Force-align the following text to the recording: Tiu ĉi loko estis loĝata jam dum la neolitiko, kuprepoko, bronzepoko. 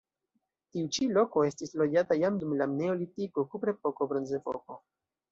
Tiu 0.75 0.87
ĉi 0.95 1.07
loko 1.17 1.41
estis 1.49 1.75
loĝata 1.81 2.17
jam 2.21 2.39
dum 2.43 2.55
la 2.61 2.67
neolitiko, 2.71 3.43
kuprepoko, 3.51 4.09
bronzepoko. 4.15 4.79